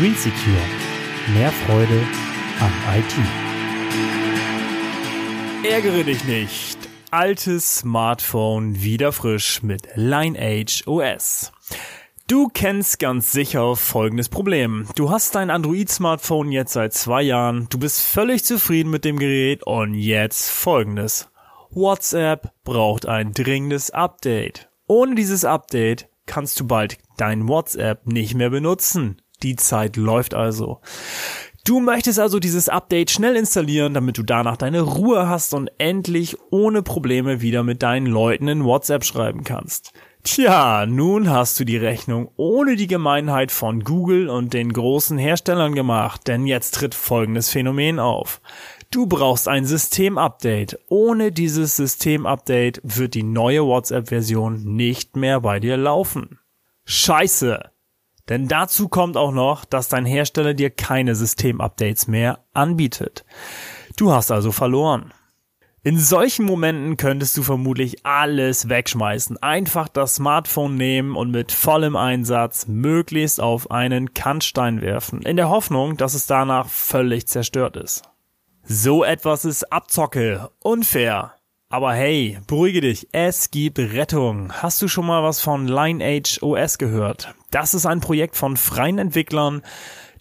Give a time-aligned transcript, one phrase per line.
[0.00, 0.56] Green Secure.
[1.34, 2.00] Mehr Freude
[2.58, 3.14] am IT.
[5.62, 6.78] Ärgere dich nicht.
[7.10, 11.52] Altes Smartphone wieder frisch mit Lineage OS.
[12.26, 14.88] Du kennst ganz sicher folgendes Problem.
[14.96, 19.64] Du hast dein Android-Smartphone jetzt seit zwei Jahren, du bist völlig zufrieden mit dem Gerät
[19.64, 21.28] und jetzt folgendes.
[21.68, 24.70] WhatsApp braucht ein dringendes Update.
[24.86, 29.20] Ohne dieses Update kannst du bald dein WhatsApp nicht mehr benutzen.
[29.42, 30.80] Die Zeit läuft also.
[31.64, 36.36] Du möchtest also dieses Update schnell installieren, damit du danach deine Ruhe hast und endlich
[36.50, 39.92] ohne Probleme wieder mit deinen Leuten in WhatsApp schreiben kannst.
[40.22, 45.74] Tja, nun hast du die Rechnung ohne die Gemeinheit von Google und den großen Herstellern
[45.74, 48.40] gemacht, denn jetzt tritt folgendes Phänomen auf.
[48.90, 50.78] Du brauchst ein Systemupdate.
[50.88, 56.38] Ohne dieses Systemupdate wird die neue WhatsApp-Version nicht mehr bei dir laufen.
[56.84, 57.70] Scheiße!
[58.30, 63.24] Denn dazu kommt auch noch, dass dein Hersteller dir keine Systemupdates mehr anbietet.
[63.96, 65.12] Du hast also verloren.
[65.82, 71.96] In solchen Momenten könntest du vermutlich alles wegschmeißen, einfach das Smartphone nehmen und mit vollem
[71.96, 78.02] Einsatz möglichst auf einen Kantstein werfen, in der Hoffnung, dass es danach völlig zerstört ist.
[78.62, 81.34] So etwas ist Abzocke, unfair.
[81.72, 84.52] Aber hey, beruhige dich, es gibt Rettung.
[84.52, 87.32] Hast du schon mal was von Lineage OS gehört?
[87.52, 89.62] Das ist ein Projekt von freien Entwicklern,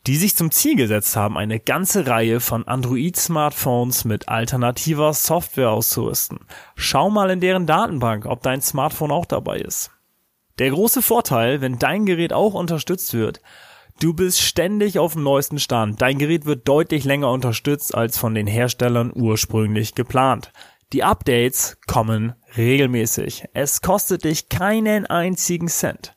[0.06, 6.42] die sich zum Ziel gesetzt haben, eine ganze Reihe von Android-Smartphones mit alternativer Software auszurüsten.
[6.76, 9.90] Schau mal in deren Datenbank, ob dein Smartphone auch dabei ist.
[10.60, 13.42] Der große Vorteil, wenn dein Gerät auch unterstützt wird,
[14.00, 16.00] du bist ständig auf dem neuesten Stand.
[16.00, 20.52] Dein Gerät wird deutlich länger unterstützt als von den Herstellern ursprünglich geplant.
[20.92, 23.46] Die Updates kommen regelmäßig.
[23.54, 26.16] Es kostet dich keinen einzigen Cent.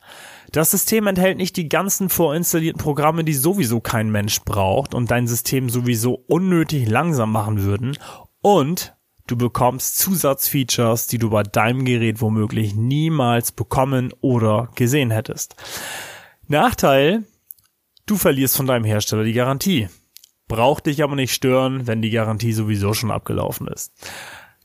[0.50, 5.26] Das System enthält nicht die ganzen vorinstallierten Programme, die sowieso kein Mensch braucht und dein
[5.26, 7.98] System sowieso unnötig langsam machen würden.
[8.40, 8.96] Und
[9.26, 15.54] du bekommst Zusatzfeatures, die du bei deinem Gerät womöglich niemals bekommen oder gesehen hättest.
[16.48, 17.24] Nachteil,
[18.06, 19.90] du verlierst von deinem Hersteller die Garantie.
[20.48, 23.92] Braucht dich aber nicht stören, wenn die Garantie sowieso schon abgelaufen ist.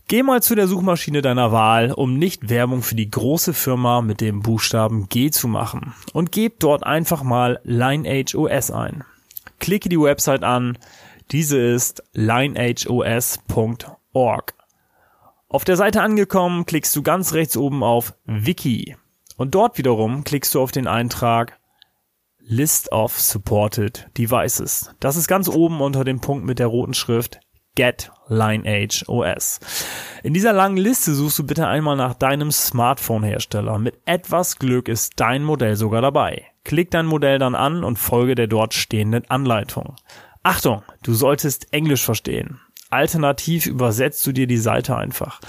[0.09, 4.22] Geh mal zu der Suchmaschine deiner Wahl, um nicht Werbung für die große Firma mit
[4.22, 9.03] dem Buchstaben G zu machen und gib dort einfach mal Lineage OS ein.
[9.59, 10.78] Klicke die Website an.
[11.31, 13.34] Diese ist lineageos.org.
[15.50, 18.96] Auf der Seite angekommen, klickst du ganz rechts oben auf Wiki
[19.35, 21.59] und dort wiederum klickst du auf den Eintrag
[22.40, 24.96] List of Supported Devices.
[25.01, 27.41] Das ist ganz oben unter dem Punkt mit der roten Schrift
[27.77, 29.59] Get Lineage OS.
[30.23, 33.77] In dieser langen Liste suchst du bitte einmal nach deinem Smartphone-Hersteller.
[33.77, 36.47] Mit etwas Glück ist dein Modell sogar dabei.
[36.63, 39.95] Klick dein Modell dann an und folge der dort stehenden Anleitung.
[40.41, 42.59] Achtung, du solltest Englisch verstehen.
[42.89, 45.39] Alternativ übersetzt du dir die Seite einfach.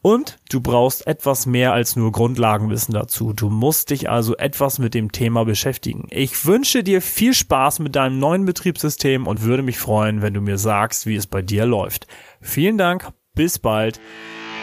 [0.00, 3.32] Und du brauchst etwas mehr als nur Grundlagenwissen dazu.
[3.32, 6.06] Du musst dich also etwas mit dem Thema beschäftigen.
[6.10, 10.40] Ich wünsche dir viel Spaß mit deinem neuen Betriebssystem und würde mich freuen, wenn du
[10.40, 12.06] mir sagst, wie es bei dir läuft.
[12.40, 14.00] Vielen Dank, bis bald,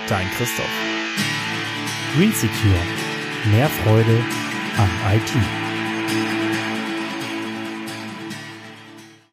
[0.08, 0.66] dein Christoph.
[2.16, 2.80] Green Secure.
[3.52, 4.24] Mehr Freude
[4.78, 6.45] am IT.